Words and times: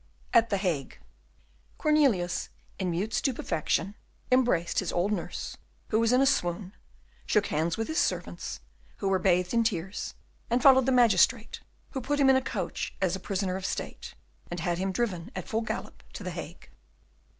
"At 0.33 0.49
the 0.49 0.57
Hague." 0.57 0.99
Cornelius, 1.77 2.49
in 2.79 2.89
mute 2.89 3.13
stupefaction, 3.13 3.93
embraced 4.31 4.79
his 4.79 4.91
old 4.91 5.11
nurse, 5.11 5.57
who 5.89 5.99
was 5.99 6.11
in 6.11 6.21
a 6.21 6.25
swoon; 6.25 6.73
shook 7.27 7.45
hands 7.45 7.77
with 7.77 7.87
his 7.87 7.99
servants, 7.99 8.61
who 8.97 9.07
were 9.07 9.19
bathed 9.19 9.53
in 9.53 9.63
tears, 9.63 10.15
and 10.49 10.59
followed 10.63 10.87
the 10.87 10.91
magistrate, 10.91 11.59
who 11.91 12.01
put 12.01 12.19
him 12.19 12.31
in 12.31 12.35
a 12.35 12.41
coach 12.41 12.95
as 12.99 13.15
a 13.15 13.19
prisoner 13.19 13.55
of 13.57 13.63
state 13.63 14.15
and 14.49 14.61
had 14.61 14.79
him 14.79 14.91
driven 14.91 15.29
at 15.35 15.47
full 15.47 15.61
gallop 15.61 16.01
to 16.13 16.23
the 16.23 16.31
Hague. 16.31 16.71